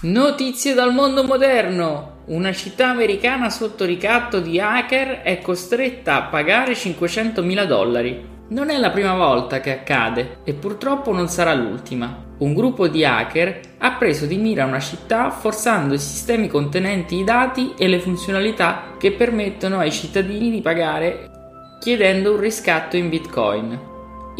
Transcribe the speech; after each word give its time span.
Notizie 0.00 0.74
dal 0.74 0.94
mondo 0.94 1.24
moderno! 1.24 2.18
Una 2.26 2.52
città 2.52 2.88
americana 2.88 3.50
sotto 3.50 3.84
ricatto 3.84 4.38
di 4.38 4.60
hacker 4.60 5.22
è 5.22 5.40
costretta 5.40 6.14
a 6.14 6.22
pagare 6.28 6.74
500.000 6.74 7.64
dollari. 7.64 8.24
Non 8.50 8.70
è 8.70 8.78
la 8.78 8.90
prima 8.90 9.16
volta 9.16 9.58
che 9.58 9.72
accade 9.72 10.38
e 10.44 10.54
purtroppo 10.54 11.12
non 11.12 11.26
sarà 11.26 11.52
l'ultima. 11.52 12.26
Un 12.38 12.54
gruppo 12.54 12.86
di 12.86 13.04
hacker 13.04 13.60
ha 13.78 13.92
preso 13.94 14.26
di 14.26 14.36
mira 14.36 14.66
una 14.66 14.78
città 14.78 15.30
forzando 15.30 15.94
i 15.94 15.98
sistemi 15.98 16.46
contenenti 16.46 17.16
i 17.16 17.24
dati 17.24 17.74
e 17.76 17.88
le 17.88 17.98
funzionalità 17.98 18.94
che 18.98 19.10
permettono 19.10 19.80
ai 19.80 19.90
cittadini 19.90 20.48
di 20.52 20.60
pagare 20.60 21.28
chiedendo 21.80 22.34
un 22.34 22.40
riscatto 22.40 22.96
in 22.96 23.08
bitcoin. 23.08 23.87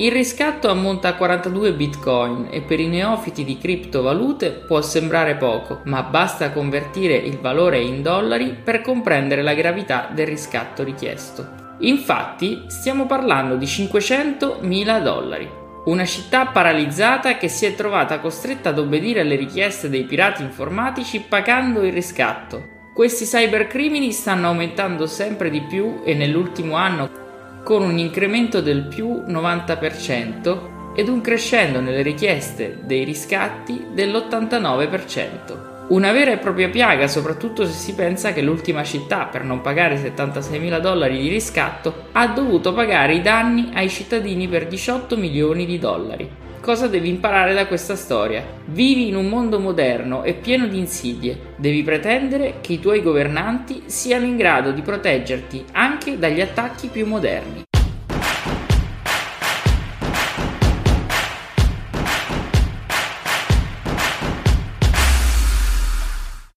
Il 0.01 0.13
riscatto 0.13 0.71
ammonta 0.71 1.09
a 1.09 1.15
42 1.15 1.73
bitcoin 1.73 2.47
e 2.53 2.61
per 2.61 2.79
i 2.79 2.87
neofiti 2.87 3.43
di 3.43 3.59
criptovalute 3.59 4.53
può 4.53 4.81
sembrare 4.81 5.35
poco, 5.35 5.81
ma 5.87 6.05
basta 6.05 6.53
convertire 6.53 7.17
il 7.17 7.41
valore 7.41 7.81
in 7.81 8.01
dollari 8.01 8.55
per 8.63 8.81
comprendere 8.81 9.43
la 9.43 9.55
gravità 9.55 10.09
del 10.13 10.29
riscatto 10.29 10.85
richiesto. 10.85 11.75
Infatti 11.81 12.67
stiamo 12.69 13.07
parlando 13.07 13.57
di 13.57 13.67
500.000 13.67 15.03
dollari. 15.03 15.51
Una 15.87 16.05
città 16.05 16.47
paralizzata 16.47 17.37
che 17.37 17.49
si 17.49 17.67
è 17.67 17.75
trovata 17.75 18.21
costretta 18.21 18.69
ad 18.69 18.79
obbedire 18.79 19.23
alle 19.23 19.35
richieste 19.35 19.89
dei 19.89 20.05
pirati 20.05 20.45
informatici 20.45 21.25
pagando 21.29 21.83
il 21.83 21.93
riscatto. 21.93 22.93
Questi 22.95 23.25
cybercrimini 23.25 24.13
stanno 24.13 24.47
aumentando 24.47 25.09
sempre 25.09 25.51
di 25.51 25.63
più 25.63 26.03
e 26.05 26.15
nell'ultimo 26.15 26.77
anno 26.77 27.27
con 27.63 27.83
un 27.83 27.99
incremento 27.99 28.61
del 28.61 28.83
più 28.87 29.25
90% 29.27 30.95
ed 30.95 31.09
un 31.09 31.21
crescendo 31.21 31.81
nelle 31.81 32.03
richieste 32.03 32.81
dei 32.85 33.05
riscatti 33.05 33.87
dell'89%. 33.93 35.78
Una 35.89 36.13
vera 36.13 36.33
e 36.33 36.37
propria 36.37 36.69
piaga, 36.69 37.09
soprattutto 37.09 37.65
se 37.65 37.73
si 37.73 37.95
pensa 37.95 38.35
che 38.35 38.43
l'ultima 38.43 38.85
città, 38.85 39.25
per 39.25 39.43
non 39.43 39.63
pagare 39.63 39.97
76 39.97 40.59
mila 40.59 40.81
dollari 40.81 41.19
di 41.19 41.31
riscatto, 41.31 42.09
ha 42.13 42.27
dovuto 42.27 42.75
pagare 42.75 43.15
i 43.15 43.23
danni 43.23 43.71
ai 43.73 43.89
cittadini 43.89 44.47
per 44.49 44.67
18 44.67 45.17
milioni 45.17 45.65
di 45.65 45.79
dollari. 45.79 46.31
Cosa 46.61 46.89
devi 46.89 47.09
imparare 47.09 47.55
da 47.55 47.67
questa 47.67 47.97
storia? 47.97 48.45
Vivi 48.67 49.09
in 49.09 49.17
un 49.17 49.31
mondo 49.31 49.59
moderno 49.59 50.25
e 50.25 50.35
pieno 50.35 50.67
di 50.67 50.77
insidie. 50.77 51.55
Devi 51.57 51.83
pretendere 51.83 52.57
che 52.61 52.75
i 52.75 52.81
tuoi 52.81 53.01
governanti 53.01 53.85
siano 53.87 54.27
in 54.27 54.37
grado 54.37 54.73
di 54.73 54.83
proteggerti 54.83 55.65
anche 55.73 56.19
dagli 56.19 56.43
attacchi 56.43 56.89
più 56.89 57.07
moderni. 57.07 57.68